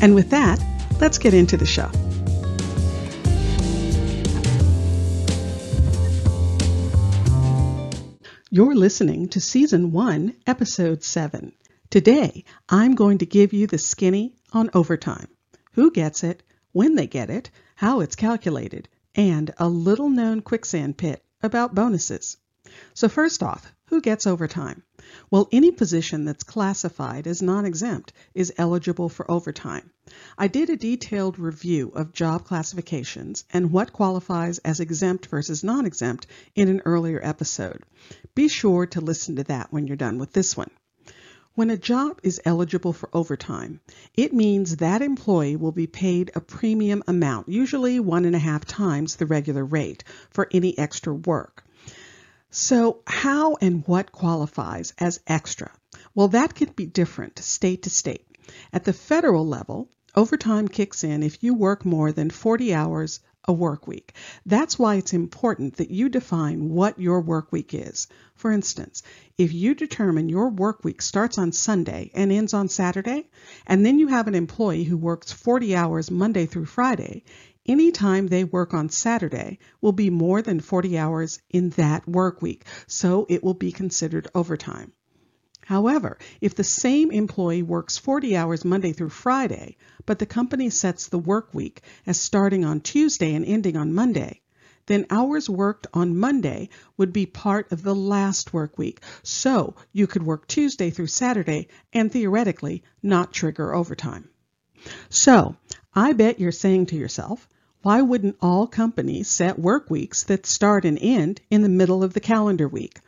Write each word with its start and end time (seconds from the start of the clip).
And 0.00 0.14
with 0.14 0.30
that, 0.30 0.62
let's 1.00 1.18
get 1.18 1.34
into 1.34 1.56
the 1.56 1.66
show. 1.66 1.90
You're 8.50 8.74
listening 8.74 9.28
to 9.30 9.40
Season 9.40 9.92
1, 9.92 10.34
Episode 10.46 11.02
7. 11.02 11.52
Today, 11.90 12.44
I'm 12.68 12.94
going 12.94 13.18
to 13.18 13.26
give 13.26 13.52
you 13.52 13.66
the 13.66 13.78
skinny 13.78 14.34
on 14.52 14.70
overtime 14.72 15.28
who 15.72 15.90
gets 15.90 16.24
it, 16.24 16.42
when 16.72 16.94
they 16.94 17.06
get 17.06 17.30
it, 17.30 17.50
how 17.76 18.00
it's 18.00 18.16
calculated, 18.16 18.88
and 19.14 19.52
a 19.58 19.68
little 19.68 20.08
known 20.08 20.40
quicksand 20.40 20.96
pit 20.96 21.24
about 21.42 21.74
bonuses. 21.74 22.36
So, 22.94 23.08
first 23.08 23.42
off, 23.42 23.72
who 23.88 24.00
gets 24.02 24.26
overtime? 24.26 24.82
Well, 25.30 25.48
any 25.50 25.70
position 25.70 26.24
that's 26.24 26.44
classified 26.44 27.26
as 27.26 27.40
non-exempt 27.40 28.12
is 28.34 28.52
eligible 28.58 29.08
for 29.08 29.30
overtime. 29.30 29.90
I 30.36 30.48
did 30.48 30.68
a 30.68 30.76
detailed 30.76 31.38
review 31.38 31.92
of 31.94 32.12
job 32.12 32.44
classifications 32.44 33.44
and 33.50 33.72
what 33.72 33.92
qualifies 33.92 34.58
as 34.58 34.80
exempt 34.80 35.26
versus 35.26 35.64
non-exempt 35.64 36.26
in 36.54 36.68
an 36.68 36.82
earlier 36.84 37.20
episode. 37.22 37.82
Be 38.34 38.48
sure 38.48 38.86
to 38.86 39.00
listen 39.00 39.36
to 39.36 39.44
that 39.44 39.72
when 39.72 39.86
you're 39.86 39.96
done 39.96 40.18
with 40.18 40.32
this 40.32 40.56
one. 40.56 40.70
When 41.54 41.70
a 41.70 41.76
job 41.76 42.20
is 42.22 42.40
eligible 42.44 42.92
for 42.92 43.08
overtime, 43.12 43.80
it 44.14 44.32
means 44.32 44.76
that 44.76 45.02
employee 45.02 45.56
will 45.56 45.72
be 45.72 45.88
paid 45.88 46.30
a 46.34 46.40
premium 46.40 47.02
amount, 47.08 47.48
usually 47.48 47.98
one 47.98 48.26
and 48.26 48.36
a 48.36 48.38
half 48.38 48.64
times 48.64 49.16
the 49.16 49.26
regular 49.26 49.64
rate, 49.64 50.04
for 50.30 50.48
any 50.52 50.78
extra 50.78 51.12
work. 51.12 51.64
So, 52.50 53.02
how 53.06 53.56
and 53.60 53.86
what 53.86 54.10
qualifies 54.10 54.94
as 54.98 55.20
extra? 55.26 55.70
Well, 56.14 56.28
that 56.28 56.54
could 56.54 56.74
be 56.74 56.86
different 56.86 57.38
state 57.40 57.82
to 57.82 57.90
state. 57.90 58.26
At 58.72 58.84
the 58.84 58.94
federal 58.94 59.46
level, 59.46 59.90
overtime 60.14 60.66
kicks 60.66 61.04
in 61.04 61.22
if 61.22 61.42
you 61.44 61.52
work 61.52 61.84
more 61.84 62.10
than 62.10 62.30
40 62.30 62.72
hours 62.72 63.20
a 63.44 63.52
work 63.52 63.86
week. 63.86 64.14
That's 64.46 64.78
why 64.78 64.94
it's 64.94 65.12
important 65.12 65.76
that 65.76 65.90
you 65.90 66.08
define 66.08 66.70
what 66.70 66.98
your 66.98 67.20
work 67.20 67.52
week 67.52 67.74
is. 67.74 68.06
For 68.34 68.50
instance, 68.50 69.02
if 69.36 69.52
you 69.52 69.74
determine 69.74 70.30
your 70.30 70.48
work 70.48 70.84
week 70.84 71.02
starts 71.02 71.36
on 71.36 71.52
Sunday 71.52 72.10
and 72.14 72.32
ends 72.32 72.54
on 72.54 72.68
Saturday, 72.68 73.28
and 73.66 73.84
then 73.84 73.98
you 73.98 74.08
have 74.08 74.26
an 74.26 74.34
employee 74.34 74.84
who 74.84 74.96
works 74.96 75.32
40 75.32 75.76
hours 75.76 76.10
Monday 76.10 76.46
through 76.46 76.66
Friday, 76.66 77.24
any 77.68 77.92
time 77.92 78.26
they 78.26 78.44
work 78.44 78.72
on 78.72 78.88
Saturday 78.88 79.58
will 79.80 79.92
be 79.92 80.08
more 80.08 80.40
than 80.40 80.58
40 80.58 80.98
hours 80.98 81.40
in 81.50 81.70
that 81.70 82.08
work 82.08 82.40
week, 82.40 82.64
so 82.86 83.26
it 83.28 83.44
will 83.44 83.54
be 83.54 83.70
considered 83.70 84.26
overtime. 84.34 84.92
However, 85.66 86.18
if 86.40 86.54
the 86.54 86.64
same 86.64 87.10
employee 87.10 87.62
works 87.62 87.98
40 87.98 88.34
hours 88.34 88.64
Monday 88.64 88.92
through 88.94 89.10
Friday, 89.10 89.76
but 90.06 90.18
the 90.18 90.24
company 90.24 90.70
sets 90.70 91.08
the 91.08 91.18
work 91.18 91.52
week 91.52 91.82
as 92.06 92.18
starting 92.18 92.64
on 92.64 92.80
Tuesday 92.80 93.34
and 93.34 93.44
ending 93.44 93.76
on 93.76 93.92
Monday, 93.92 94.40
then 94.86 95.04
hours 95.10 95.50
worked 95.50 95.86
on 95.92 96.16
Monday 96.16 96.70
would 96.96 97.12
be 97.12 97.26
part 97.26 97.70
of 97.70 97.82
the 97.82 97.94
last 97.94 98.54
work 98.54 98.78
week. 98.78 99.02
So 99.22 99.74
you 99.92 100.06
could 100.06 100.22
work 100.22 100.48
Tuesday 100.48 100.88
through 100.88 101.08
Saturday 101.08 101.68
and 101.92 102.10
theoretically 102.10 102.82
not 103.02 103.34
trigger 103.34 103.74
overtime. 103.74 104.30
So 105.10 105.56
I 105.94 106.14
bet 106.14 106.40
you're 106.40 106.52
saying 106.52 106.86
to 106.86 106.96
yourself, 106.96 107.46
why 107.82 108.02
wouldn't 108.02 108.36
all 108.40 108.66
companies 108.66 109.28
set 109.28 109.58
work 109.58 109.88
weeks 109.88 110.24
that 110.24 110.46
start 110.46 110.84
and 110.84 110.98
end 111.00 111.40
in 111.50 111.62
the 111.62 111.68
middle 111.68 112.02
of 112.02 112.12
the 112.12 112.20
calendar 112.20 112.66
week? 112.66 113.00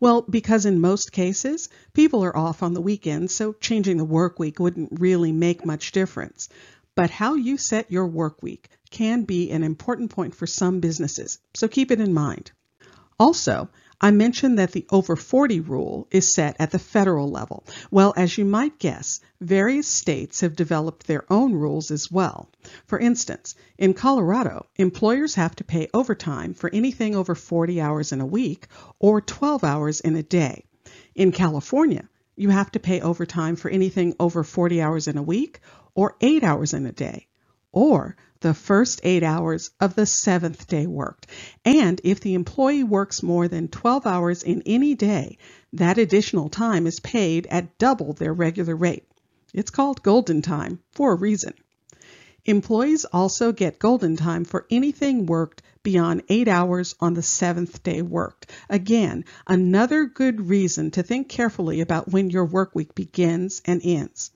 Well, 0.00 0.22
because 0.22 0.66
in 0.66 0.80
most 0.80 1.12
cases, 1.12 1.68
people 1.94 2.24
are 2.24 2.36
off 2.36 2.62
on 2.62 2.74
the 2.74 2.80
weekends, 2.80 3.34
so 3.34 3.54
changing 3.54 3.96
the 3.96 4.04
work 4.04 4.38
week 4.38 4.58
wouldn't 4.58 5.00
really 5.00 5.32
make 5.32 5.64
much 5.64 5.92
difference. 5.92 6.48
But 6.94 7.10
how 7.10 7.34
you 7.34 7.56
set 7.56 7.90
your 7.90 8.06
work 8.06 8.42
week 8.42 8.68
can 8.90 9.22
be 9.22 9.50
an 9.50 9.62
important 9.62 10.10
point 10.10 10.34
for 10.34 10.46
some 10.46 10.80
businesses, 10.80 11.38
so 11.54 11.68
keep 11.68 11.90
it 11.90 12.00
in 12.00 12.12
mind. 12.12 12.50
Also, 13.18 13.68
I 14.00 14.10
mentioned 14.10 14.58
that 14.58 14.72
the 14.72 14.86
over 14.90 15.16
40 15.16 15.60
rule 15.60 16.06
is 16.10 16.34
set 16.34 16.56
at 16.58 16.70
the 16.70 16.78
federal 16.78 17.30
level. 17.30 17.64
Well, 17.90 18.12
as 18.16 18.36
you 18.36 18.44
might 18.44 18.78
guess, 18.78 19.20
various 19.40 19.88
states 19.88 20.42
have 20.42 20.54
developed 20.54 21.06
their 21.06 21.24
own 21.32 21.54
rules 21.54 21.90
as 21.90 22.10
well. 22.10 22.50
For 22.86 22.98
instance, 22.98 23.54
in 23.78 23.94
Colorado, 23.94 24.66
employers 24.76 25.36
have 25.36 25.56
to 25.56 25.64
pay 25.64 25.88
overtime 25.94 26.52
for 26.52 26.68
anything 26.70 27.14
over 27.14 27.34
40 27.34 27.80
hours 27.80 28.12
in 28.12 28.20
a 28.20 28.26
week 28.26 28.66
or 28.98 29.22
12 29.22 29.64
hours 29.64 30.00
in 30.00 30.14
a 30.14 30.22
day. 30.22 30.64
In 31.14 31.32
California, 31.32 32.06
you 32.36 32.50
have 32.50 32.70
to 32.72 32.80
pay 32.80 33.00
overtime 33.00 33.56
for 33.56 33.70
anything 33.70 34.14
over 34.20 34.44
40 34.44 34.82
hours 34.82 35.08
in 35.08 35.16
a 35.16 35.22
week 35.22 35.60
or 35.94 36.16
8 36.20 36.44
hours 36.44 36.74
in 36.74 36.84
a 36.84 36.92
day. 36.92 37.28
Or 37.78 38.16
the 38.40 38.54
first 38.54 39.02
eight 39.04 39.22
hours 39.22 39.70
of 39.78 39.94
the 39.94 40.06
seventh 40.06 40.66
day 40.66 40.86
worked. 40.86 41.26
And 41.62 42.00
if 42.04 42.20
the 42.20 42.32
employee 42.32 42.82
works 42.84 43.22
more 43.22 43.48
than 43.48 43.68
12 43.68 44.06
hours 44.06 44.42
in 44.42 44.62
any 44.64 44.94
day, 44.94 45.36
that 45.74 45.98
additional 45.98 46.48
time 46.48 46.86
is 46.86 47.00
paid 47.00 47.46
at 47.48 47.76
double 47.76 48.14
their 48.14 48.32
regular 48.32 48.74
rate. 48.74 49.04
It's 49.52 49.68
called 49.68 50.02
golden 50.02 50.40
time 50.40 50.78
for 50.92 51.12
a 51.12 51.16
reason. 51.16 51.52
Employees 52.46 53.04
also 53.04 53.52
get 53.52 53.78
golden 53.78 54.16
time 54.16 54.46
for 54.46 54.66
anything 54.70 55.26
worked 55.26 55.60
beyond 55.82 56.22
eight 56.30 56.48
hours 56.48 56.94
on 56.98 57.12
the 57.12 57.22
seventh 57.22 57.82
day 57.82 58.00
worked. 58.00 58.50
Again, 58.70 59.26
another 59.46 60.06
good 60.06 60.48
reason 60.48 60.92
to 60.92 61.02
think 61.02 61.28
carefully 61.28 61.82
about 61.82 62.10
when 62.10 62.30
your 62.30 62.46
work 62.46 62.74
week 62.74 62.94
begins 62.94 63.60
and 63.66 63.82
ends. 63.84 64.30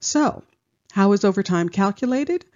So, 0.00 0.44
how 0.92 1.12
is 1.12 1.26
overtime 1.26 1.68
calculated? 1.68 2.46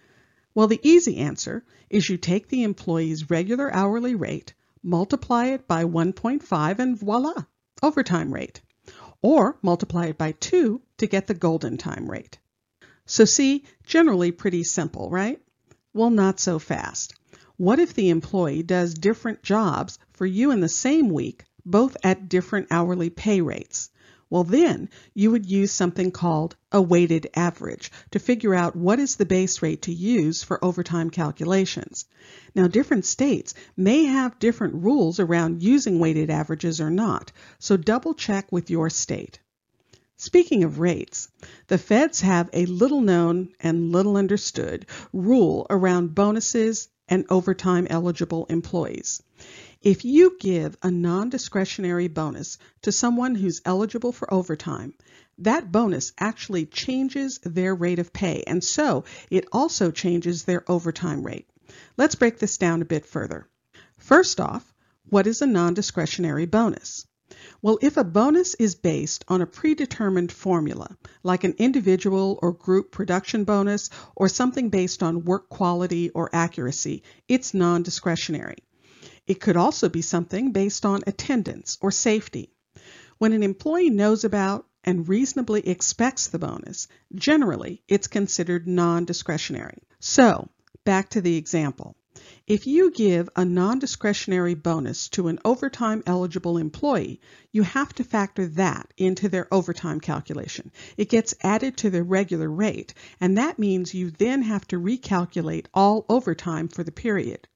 Well, 0.54 0.68
the 0.68 0.80
easy 0.82 1.16
answer 1.16 1.64
is 1.90 2.08
you 2.08 2.16
take 2.16 2.48
the 2.48 2.62
employee's 2.62 3.28
regular 3.28 3.72
hourly 3.74 4.14
rate, 4.14 4.54
multiply 4.82 5.46
it 5.46 5.66
by 5.66 5.84
1.5, 5.84 6.78
and 6.78 6.98
voila, 6.98 7.44
overtime 7.82 8.32
rate. 8.32 8.60
Or 9.20 9.58
multiply 9.62 10.06
it 10.06 10.18
by 10.18 10.32
2 10.32 10.80
to 10.98 11.06
get 11.06 11.26
the 11.26 11.34
golden 11.34 11.76
time 11.76 12.10
rate. 12.10 12.38
So 13.06 13.24
see, 13.24 13.64
generally 13.84 14.30
pretty 14.30 14.62
simple, 14.62 15.10
right? 15.10 15.42
Well, 15.92 16.10
not 16.10 16.38
so 16.38 16.58
fast. 16.58 17.14
What 17.56 17.78
if 17.78 17.94
the 17.94 18.10
employee 18.10 18.62
does 18.62 18.94
different 18.94 19.42
jobs 19.42 19.98
for 20.12 20.26
you 20.26 20.50
in 20.50 20.60
the 20.60 20.68
same 20.68 21.08
week, 21.08 21.44
both 21.64 21.96
at 22.04 22.28
different 22.28 22.68
hourly 22.70 23.10
pay 23.10 23.40
rates? 23.40 23.90
Well, 24.30 24.44
then 24.44 24.88
you 25.14 25.30
would 25.30 25.46
use 25.46 25.70
something 25.70 26.10
called 26.10 26.56
a 26.72 26.80
weighted 26.80 27.28
average 27.34 27.92
to 28.10 28.18
figure 28.18 28.54
out 28.54 28.74
what 28.74 28.98
is 28.98 29.16
the 29.16 29.26
base 29.26 29.62
rate 29.62 29.82
to 29.82 29.92
use 29.92 30.42
for 30.42 30.64
overtime 30.64 31.10
calculations. 31.10 32.06
Now, 32.54 32.66
different 32.66 33.04
states 33.04 33.54
may 33.76 34.04
have 34.04 34.38
different 34.38 34.82
rules 34.82 35.20
around 35.20 35.62
using 35.62 35.98
weighted 35.98 36.30
averages 36.30 36.80
or 36.80 36.90
not, 36.90 37.32
so 37.58 37.76
double 37.76 38.14
check 38.14 38.50
with 38.50 38.70
your 38.70 38.90
state. 38.90 39.40
Speaking 40.16 40.64
of 40.64 40.78
rates, 40.78 41.28
the 41.66 41.76
feds 41.76 42.20
have 42.20 42.48
a 42.52 42.66
little 42.66 43.00
known 43.00 43.50
and 43.60 43.92
little 43.92 44.16
understood 44.16 44.86
rule 45.12 45.66
around 45.68 46.14
bonuses 46.14 46.88
and 47.08 47.26
overtime 47.28 47.86
eligible 47.90 48.46
employees. 48.46 49.22
If 49.84 50.02
you 50.02 50.38
give 50.40 50.78
a 50.82 50.90
non 50.90 51.28
discretionary 51.28 52.08
bonus 52.08 52.56
to 52.80 52.90
someone 52.90 53.34
who's 53.34 53.60
eligible 53.66 54.12
for 54.12 54.32
overtime, 54.32 54.94
that 55.36 55.70
bonus 55.70 56.14
actually 56.18 56.64
changes 56.64 57.38
their 57.42 57.74
rate 57.74 57.98
of 57.98 58.10
pay, 58.10 58.42
and 58.46 58.64
so 58.64 59.04
it 59.28 59.46
also 59.52 59.90
changes 59.90 60.44
their 60.44 60.64
overtime 60.70 61.22
rate. 61.22 61.46
Let's 61.98 62.14
break 62.14 62.38
this 62.38 62.56
down 62.56 62.80
a 62.80 62.86
bit 62.86 63.04
further. 63.04 63.46
First 63.98 64.40
off, 64.40 64.72
what 65.10 65.26
is 65.26 65.42
a 65.42 65.46
non-discretionary 65.46 66.46
bonus? 66.46 67.06
Well, 67.60 67.78
if 67.82 67.98
a 67.98 68.04
bonus 68.04 68.54
is 68.54 68.76
based 68.76 69.26
on 69.28 69.42
a 69.42 69.46
predetermined 69.46 70.32
formula, 70.32 70.96
like 71.22 71.44
an 71.44 71.56
individual 71.58 72.38
or 72.40 72.52
group 72.54 72.90
production 72.90 73.44
bonus 73.44 73.90
or 74.16 74.30
something 74.30 74.70
based 74.70 75.02
on 75.02 75.26
work 75.26 75.50
quality 75.50 76.08
or 76.08 76.30
accuracy, 76.32 77.02
it's 77.28 77.52
non-discretionary. 77.52 78.62
It 79.26 79.40
could 79.40 79.56
also 79.56 79.88
be 79.88 80.02
something 80.02 80.52
based 80.52 80.84
on 80.84 81.02
attendance 81.06 81.78
or 81.80 81.90
safety. 81.90 82.52
When 83.16 83.32
an 83.32 83.42
employee 83.42 83.88
knows 83.88 84.24
about 84.24 84.66
and 84.84 85.08
reasonably 85.08 85.66
expects 85.66 86.26
the 86.26 86.38
bonus, 86.38 86.88
generally 87.14 87.82
it's 87.88 88.06
considered 88.06 88.68
non-discretionary. 88.68 89.82
So, 89.98 90.48
back 90.84 91.08
to 91.10 91.22
the 91.22 91.36
example. 91.36 91.96
If 92.46 92.66
you 92.66 92.90
give 92.90 93.30
a 93.34 93.46
non-discretionary 93.46 94.54
bonus 94.54 95.08
to 95.10 95.28
an 95.28 95.38
overtime 95.44 96.02
eligible 96.06 96.58
employee, 96.58 97.22
you 97.50 97.62
have 97.62 97.94
to 97.94 98.04
factor 98.04 98.46
that 98.48 98.92
into 98.98 99.30
their 99.30 99.52
overtime 99.52 100.00
calculation. 100.00 100.70
It 100.98 101.08
gets 101.08 101.34
added 101.42 101.78
to 101.78 101.88
their 101.88 102.04
regular 102.04 102.50
rate, 102.50 102.92
and 103.20 103.38
that 103.38 103.58
means 103.58 103.94
you 103.94 104.10
then 104.10 104.42
have 104.42 104.68
to 104.68 104.78
recalculate 104.78 105.66
all 105.72 106.04
overtime 106.10 106.68
for 106.68 106.84
the 106.84 106.92
period. 106.92 107.48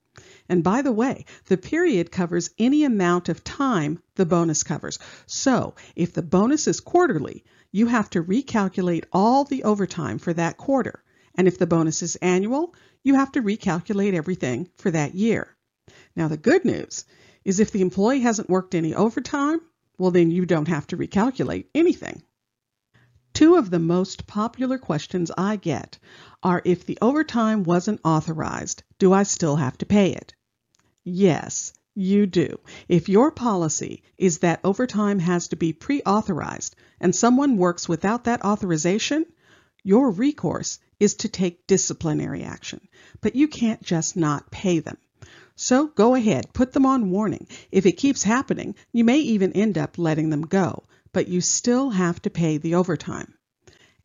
And 0.48 0.64
by 0.64 0.80
the 0.82 0.92
way, 0.92 1.26
the 1.46 1.58
period 1.58 2.10
covers 2.10 2.50
any 2.58 2.84
amount 2.84 3.28
of 3.28 3.44
time 3.44 4.02
the 4.14 4.24
bonus 4.24 4.62
covers. 4.62 4.98
So 5.26 5.74
if 5.94 6.14
the 6.14 6.22
bonus 6.22 6.66
is 6.66 6.80
quarterly, 6.80 7.44
you 7.70 7.86
have 7.86 8.08
to 8.10 8.22
recalculate 8.22 9.04
all 9.12 9.44
the 9.44 9.64
overtime 9.64 10.18
for 10.18 10.32
that 10.32 10.56
quarter. 10.56 11.04
And 11.34 11.46
if 11.46 11.58
the 11.58 11.66
bonus 11.66 12.02
is 12.02 12.16
annual, 12.16 12.74
you 13.04 13.14
have 13.14 13.32
to 13.32 13.42
recalculate 13.42 14.14
everything 14.14 14.70
for 14.76 14.90
that 14.90 15.14
year. 15.14 15.54
Now, 16.16 16.28
the 16.28 16.36
good 16.36 16.64
news 16.64 17.04
is 17.44 17.60
if 17.60 17.70
the 17.70 17.82
employee 17.82 18.20
hasn't 18.20 18.50
worked 18.50 18.74
any 18.74 18.94
overtime, 18.94 19.60
well, 19.98 20.10
then 20.10 20.30
you 20.30 20.46
don't 20.46 20.68
have 20.68 20.86
to 20.88 20.96
recalculate 20.96 21.66
anything. 21.74 22.22
Two 23.34 23.56
of 23.56 23.70
the 23.70 23.78
most 23.78 24.26
popular 24.26 24.78
questions 24.78 25.30
I 25.36 25.56
get 25.56 25.98
are 26.42 26.62
if 26.64 26.86
the 26.86 26.98
overtime 27.02 27.62
wasn't 27.64 28.00
authorized, 28.02 28.82
do 28.98 29.12
I 29.12 29.22
still 29.22 29.56
have 29.56 29.76
to 29.78 29.86
pay 29.86 30.12
it? 30.12 30.34
Yes, 31.10 31.72
you 31.94 32.26
do. 32.26 32.60
If 32.86 33.08
your 33.08 33.30
policy 33.30 34.02
is 34.18 34.40
that 34.40 34.60
overtime 34.62 35.20
has 35.20 35.48
to 35.48 35.56
be 35.56 35.72
pre 35.72 36.02
authorized 36.02 36.76
and 37.00 37.14
someone 37.14 37.56
works 37.56 37.88
without 37.88 38.24
that 38.24 38.44
authorization, 38.44 39.24
your 39.82 40.10
recourse 40.10 40.78
is 41.00 41.14
to 41.14 41.28
take 41.30 41.66
disciplinary 41.66 42.42
action, 42.42 42.86
but 43.22 43.34
you 43.34 43.48
can't 43.48 43.82
just 43.82 44.18
not 44.18 44.50
pay 44.50 44.80
them. 44.80 44.98
So 45.56 45.86
go 45.86 46.14
ahead, 46.14 46.52
put 46.52 46.74
them 46.74 46.84
on 46.84 47.10
warning. 47.10 47.46
If 47.72 47.86
it 47.86 47.92
keeps 47.92 48.22
happening, 48.22 48.74
you 48.92 49.02
may 49.02 49.20
even 49.20 49.54
end 49.54 49.78
up 49.78 49.96
letting 49.96 50.28
them 50.28 50.42
go, 50.42 50.84
but 51.14 51.28
you 51.28 51.40
still 51.40 51.88
have 51.88 52.20
to 52.20 52.28
pay 52.28 52.58
the 52.58 52.74
overtime. 52.74 53.32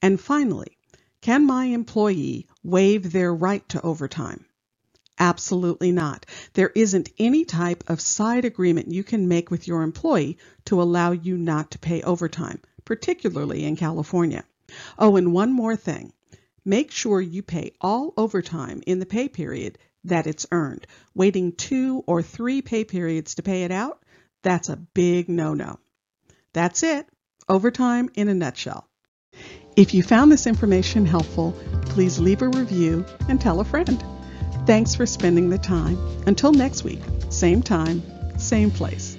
And 0.02 0.22
finally, 0.22 0.78
can 1.20 1.46
my 1.46 1.66
employee 1.66 2.48
waive 2.64 3.12
their 3.12 3.36
right 3.36 3.68
to 3.68 3.82
overtime? 3.82 4.46
Absolutely 5.20 5.92
not. 5.92 6.26
There 6.54 6.72
isn't 6.74 7.10
any 7.20 7.46
type 7.46 7.84
of 7.88 8.02
side 8.02 8.46
agreement 8.46 8.92
you 8.92 9.04
can 9.04 9.28
make 9.28 9.52
with 9.52 9.68
your 9.68 9.84
employee 9.84 10.38
to 10.66 10.82
allow 10.82 11.12
you 11.12 11.38
not 11.38 11.72
to 11.72 11.80
pay 11.80 12.02
overtime, 12.02 12.60
particularly 12.84 13.64
in 13.64 13.76
California. 13.76 14.44
Oh, 14.98 15.16
and 15.16 15.34
one 15.34 15.54
more 15.54 15.76
thing. 15.76 16.14
Make 16.66 16.92
sure 16.92 17.22
you 17.22 17.44
pay 17.44 17.74
all 17.80 18.14
overtime 18.18 18.82
in 18.88 19.00
the 19.00 19.06
pay 19.06 19.28
period 19.28 19.78
that 20.06 20.28
it's 20.28 20.48
earned. 20.52 20.88
Waiting 21.14 21.52
two 21.52 22.04
or 22.08 22.22
three 22.22 22.62
pay 22.62 22.84
periods 22.84 23.36
to 23.36 23.44
pay 23.44 23.64
it 23.64 23.72
out, 23.72 24.04
that's 24.42 24.70
a 24.70 24.78
big 24.78 25.30
no-no. 25.30 25.80
That's 26.54 26.84
it. 26.84 27.08
Overtime 27.48 28.10
in 28.16 28.30
a 28.30 28.34
nutshell. 28.34 28.88
If 29.76 29.94
you 29.94 30.04
found 30.04 30.32
this 30.32 30.48
information 30.48 31.06
helpful, 31.06 31.54
please 31.84 32.20
leave 32.20 32.42
a 32.42 32.48
review 32.48 33.06
and 33.28 33.40
tell 33.40 33.60
a 33.60 33.66
friend. 33.66 34.04
Thanks 34.66 34.96
for 34.96 35.06
spending 35.06 35.50
the 35.50 35.58
time. 35.58 35.98
Until 36.26 36.54
next 36.54 36.84
week, 36.84 37.02
same 37.30 37.62
time, 37.62 38.02
same 38.38 38.72
place. 38.72 39.13